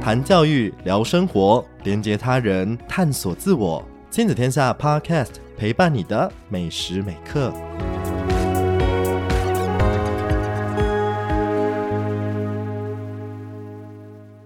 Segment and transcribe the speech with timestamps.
[0.00, 3.84] 谈教育，聊生活，连接他人，探索自我。
[4.10, 7.52] 亲子天下 Podcast 陪伴你的每时每刻。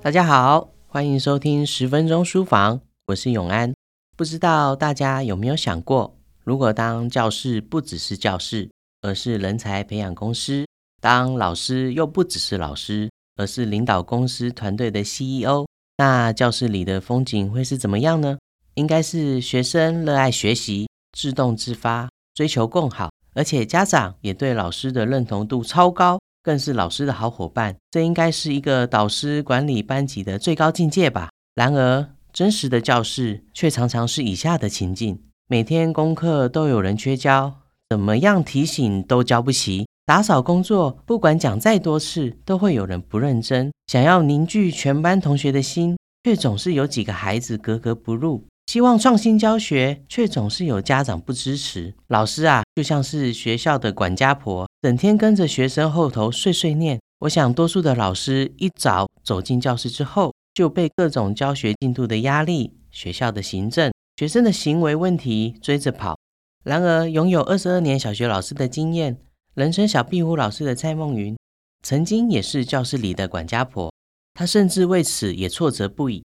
[0.00, 3.72] 大家好，欢迎收听十分钟书房，我是永安。
[4.16, 8.70] 不知道大家有没有想过，如果当教室不只是教室，
[9.02, 10.64] 而是人才培养公司；
[11.00, 15.66] 当老师又不只是老师，而是领导公司团队的 CEO，
[15.98, 18.38] 那教室里的风景会是怎么样呢？
[18.74, 27.76] 应该是学生热爱学习，自动自发，追求更好，而且家长也对老师的认同度超高，更是老师的好伙伴。
[27.90, 31.30] 这应该是一个导师管理班级的最高境界吧。
[31.54, 39.86] 然而，真实的教室却常常是以下的情境：每天功课都有人缺交，怎么样提醒都交不齐。
[40.04, 43.70] 打扫工作，不管讲再多次，都会有人不认真。
[43.86, 48.44] 想要凝聚全班同学的心，却总是有几个孩子格格不入。
[48.66, 51.94] 希望创新教学，却总是有家长不支持。
[52.08, 56.98] 老师啊，就像是学校的管家婆，整天跟着学生后头碎碎念。
[57.20, 66.16] 我想，多数的老师一早走进教室之后，就被各种教学进度的压力、学校的行政、学生的行为问题追着跑。
[66.64, 69.18] 然而，拥有二十二年小学老师的经验。
[69.54, 71.36] 人称小壁虎老师的蔡梦云，
[71.82, 73.92] 曾经也是教室里的管家婆，
[74.32, 76.24] 她甚至为此也挫折不已。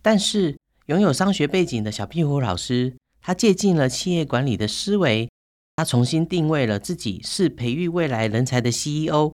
[0.00, 5.28] 但是，拥有商学背景的小壁虎老师，他借鉴了企业管理的思维，
[5.74, 9.32] 他重新定位了自己是培育未来人才的 CEO。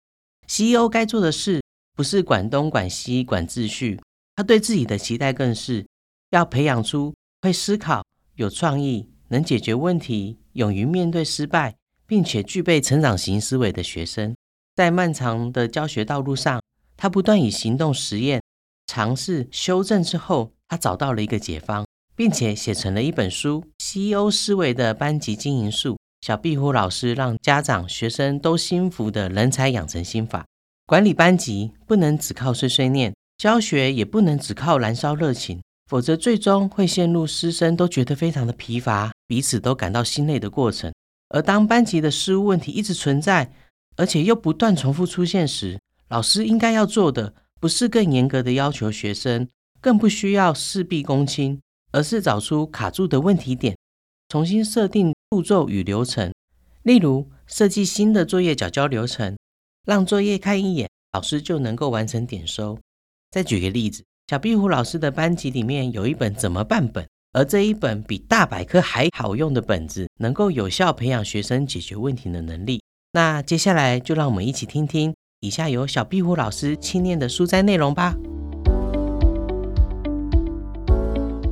[0.45, 1.63] CEO 该做的事，
[1.95, 3.99] 不是管东管西管秩序，
[4.35, 5.83] 他对自己的期待更是
[6.29, 7.11] 要培养出
[7.41, 8.05] 会思考、
[8.35, 11.75] 有创意、能解决问题、勇于面对失败。
[12.11, 14.35] 并且具备成长型思维的学生，
[14.75, 16.61] 在漫长的教学道路上，
[16.97, 18.41] 他不断以行动实验、
[18.85, 25.93] 尝试、修正之后，他找到了一个解方，并且写成了一本书《CEO 思维的班级经营术》。
[26.19, 30.45] 小壁虎老师让家长、学生都心服的人才养成心法：
[30.85, 40.91] 管理班级不能只靠碎碎念，教学也不能只靠燃烧热情，否则最终会陷入师生都觉得非常的疲乏，彼此都感到心累的过程。
[41.33, 43.51] 而当班级的失误问题一直存在，
[43.95, 49.47] 而且又不断重复出现时，老师应该要做的不是更严格的要求学生，
[49.79, 51.59] 更不需要事必躬亲，
[51.91, 53.77] 而是找出卡住的问题点，
[54.27, 56.33] 重新设定步骤与流程。
[56.83, 59.37] 例如，设计新的作业缴交流程，
[59.85, 62.77] 让作业看一眼，老师就能够完成点收。
[63.29, 67.07] 再举个例子，小壁虎老师的班级里面有一本怎么办本。
[67.33, 72.83] 而这一本比大百科还好用的本子，能够有效培养学生解决问题的能力。
[73.13, 78.15] 那接下来就让我们一起听听以下由小壁虎老师亲念的书斋内容吧。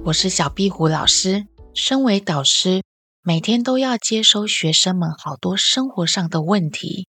[0.03, 2.83] 我是小壁虎老师，身为导师，
[3.23, 7.07] 每天都要接收学生们好多生活上的问题。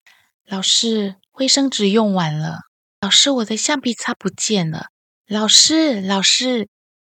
[0.49, 2.61] 老师，卫生纸用完了。
[3.01, 4.87] 老师，我的橡皮擦不见了。
[5.27, 6.69] 老师，老师。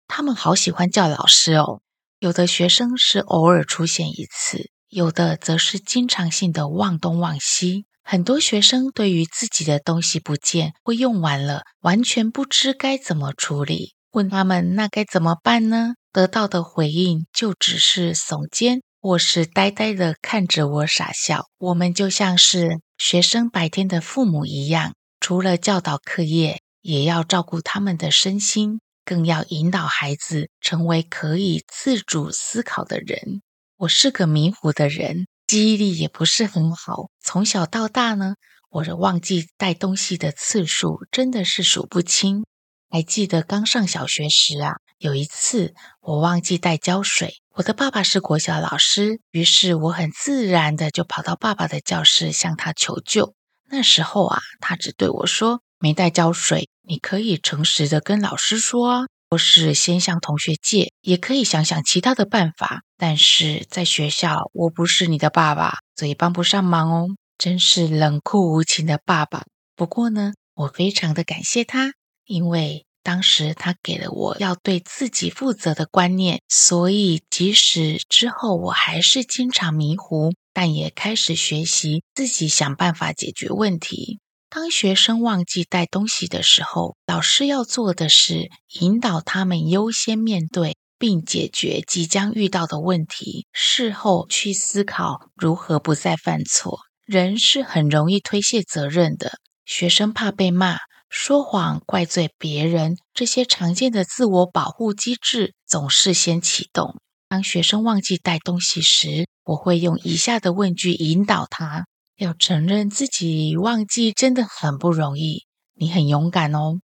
[0.08, 1.80] 他们好喜欢叫老师哦，
[2.18, 7.84] 有的学生是偶尔出现一次，有的则是经常性的忘东忘西。
[8.02, 13.94] 很多学生对于自己的东西不见或用完了，完全不知该怎么处理。
[14.12, 15.94] 问他们那该怎么办呢？
[16.12, 21.46] 得到的回应就只是耸肩，或是呆呆的看着我傻笑。
[21.58, 28.80] 我们就像是学生白天的父母一样，除了教导课业，也要照顾他们的身心。
[29.06, 33.40] 更要引导孩子成为可以自主思考的人。
[33.76, 37.08] 我是个迷糊的人，记忆力也不是很好。
[37.22, 38.34] 从小到大呢，
[38.68, 42.44] 我的忘记带东西的次数真的是数不清。
[42.90, 47.34] 还记得刚上小学时啊，有一次我忘记带胶水。
[47.54, 53.34] 我的爸爸是国小老师，于是我很自然的就跑到爸爸的教室向他求救。
[53.70, 62.82] 那时候啊，他只对我说：“没带胶水。”你可以诚实的跟老师说，或是先向同学借，也可以想想其他的办法。
[62.96, 67.08] 但是在学校，我不是你的爸爸，所以帮不上忙哦。
[67.36, 69.44] 真是冷酷无情的爸爸。
[69.74, 71.92] 不过呢，我非常的感谢他，
[72.24, 84.20] 因为当时他给了我要对自己负责的观念，所以即使之后我还是经常迷糊，但也开始学习自己想办法解决问题。
[84.48, 88.48] 当学生忘记带东西的时候，老师要做的是
[88.80, 96.78] 引导他们优先面对并解决即将遇到的问题，事后去思考如何不再犯错。
[97.04, 100.78] 人是很容易推卸责任的，学生怕被骂，
[101.10, 106.96] 说谎、怪罪别人，这些常见的自我保护机制总是先启动。
[107.28, 116.80] 当学生忘记带东西时，我会用以下的问句引导他：要承认自己忘记真的很不容易，你很勇敢哦。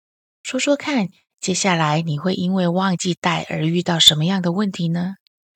[0.42, 1.08] 说说看，
[1.40, 5.14] 接下来你会因为忘记带而遇到什么样的问题呢？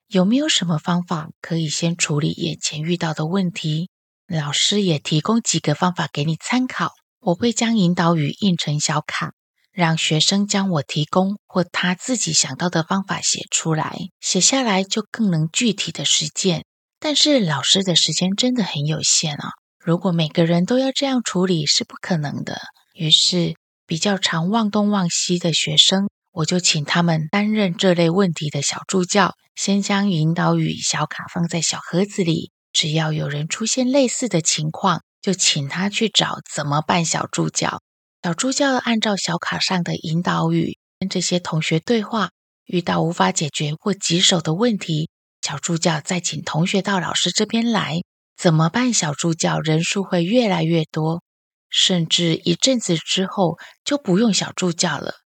[0.09, 3.89] 有没有什么方法可以先处理眼前遇到的问题？
[4.27, 6.91] 老师也提供几个方法给你参考。
[7.21, 9.35] 我会将引导语印成小卡，
[9.71, 16.65] 让学生将我提供或他自己想到的方法写出来，写下来就更能具体的实践。
[16.99, 19.51] 但是老师的时间真的很有限啊，
[19.83, 22.61] 如果每个人都要这样处理是不可能的。
[22.95, 23.55] 于是
[23.87, 35.01] 比较常忘东忘西的学生，我就请他们担任这类问题的小助教，先将引导语小卡放在小盒子里，只要有人出现类似的情况。
[35.23, 37.83] 就请他去找怎么办小助教，
[38.23, 42.31] 小助教按照小卡上的引导语跟这些同学对话，
[42.65, 45.11] 遇到无法解决或棘手的问题，
[45.43, 48.01] 小助教再请同学到老师这边来。
[48.41, 51.23] 怎么办小助教人数会越来越多，
[51.69, 55.17] 甚至一阵子之后就不用小助教了。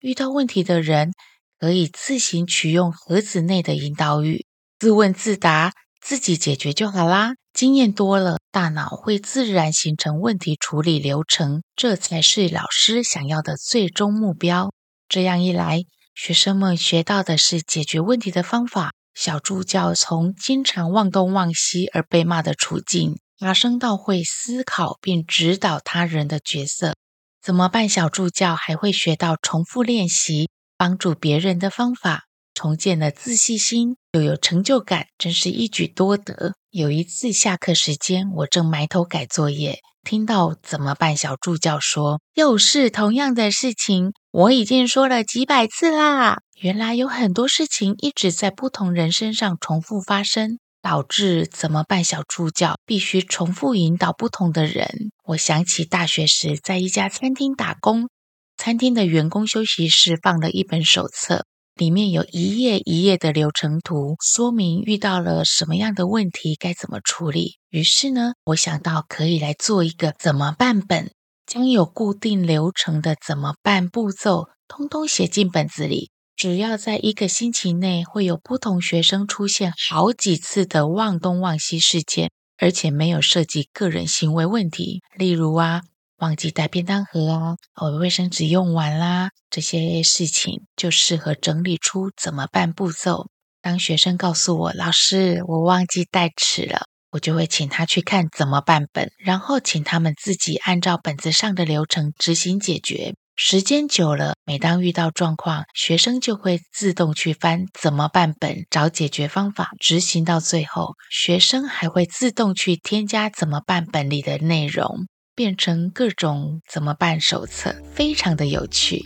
[0.00, 1.12] 遇到问题的人
[1.60, 4.44] 可以自行取用盒子内的引导语，
[4.80, 7.34] 自问自答，自己解决就好啦。
[7.52, 14.72] 经验多了，大脑会自然形成问题处理流程，这才是老师想要的最终目标。
[15.08, 15.82] 这样一来，
[16.12, 18.90] 学生们学到的是解决问题的方法。
[19.14, 26.94] 小助教从经常忘东忘西而被骂的处境，爬升到会思考并指导他人的角色。
[27.40, 27.88] 怎么办？
[27.88, 32.24] 小助教还会学到重复练习帮助别人的方法。
[32.54, 36.54] 重建了自信心，又有成就感，真是一举多得。
[36.70, 55.10] 有一次下课时间，我正埋头改作业，听到怎么办小助教说：“又是同样的事情，我已经说了几百次啦。”原来有很多事情一直在不同人身上重复发生，导致怎么办小助教必须重复引导不同的人。
[55.24, 58.08] 我想起大学时在一家餐厅打工，
[58.56, 61.46] 餐厅的员工休息室放了一本手册。
[61.74, 67.58] 里面有一页一页的流程图，说明遇到了什么样的问题该怎么处理。
[67.68, 71.10] 于是呢，我想到可以来做一个怎么办本，
[71.44, 76.10] 将有固定流程的怎么办步骤，通通写进本子里。
[76.36, 85.82] 只要在一个星期内会有不同学生出现好几次的忘东忘西事件，而且没有涉及个人行为问题，例如啊。
[86.18, 93.28] 忘记带便当盒啊，哦，卫生纸用完啦，这些事情就适合整理出怎么办步骤。
[93.60, 103.14] 当学生告诉我，老师，我忘记带尺了，我就会请他去看怎么办本，然后请他们自己按照本子上的流程执行解决。
[103.36, 109.70] 时间久了，每当遇到状况，学生就会自动去翻怎么办本，找解决方法。
[109.80, 115.08] 执行到最后，学生还会自动去添加怎么办本里的内容。
[115.34, 119.04] 变成各种怎么办手册，非常的有趣。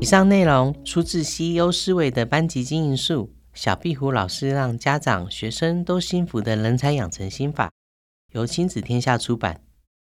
[0.00, 7.70] 以上内容出自 CEO 思维的班级经营术，小壁虎老师让家长、学生都幸福的人才养成心法，
[8.32, 9.60] 由亲子天下出版。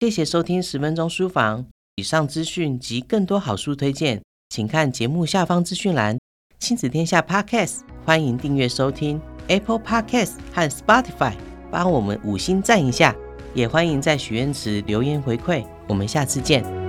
[0.00, 1.66] 谢谢收听十分钟书房。
[1.94, 4.20] 以上资讯及更多好书推荐，
[4.50, 6.18] 请看节目下方资讯栏。
[6.58, 11.55] 亲子天下 Podcast，欢迎订阅收听 Apple Podcast 和 Spotify。
[11.76, 13.14] 帮我们五星赞一下，
[13.52, 15.62] 也欢迎在许愿池留言回馈。
[15.86, 16.85] 我们下次见。